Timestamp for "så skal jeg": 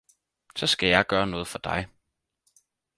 0.59-1.07